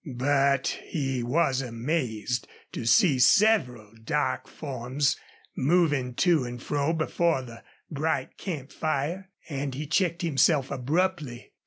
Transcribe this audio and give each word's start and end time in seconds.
But 0.15 0.79
he 0.87 1.21
was 1.21 1.61
amazed 1.61 2.47
to 2.71 2.85
see 2.87 3.19
several 3.19 3.93
dark 4.03 4.47
forms 4.47 5.15
moving 5.55 6.15
to 6.15 6.43
and 6.43 6.59
fro 6.59 6.91
before 6.91 7.43
the 7.43 7.61
bright 7.91 8.35
camp 8.35 8.71
fire, 8.71 9.29
and 9.47 9.75
he 9.75 9.85
checked 9.85 10.23
himself 10.23 10.71
abruptly. 10.71 11.51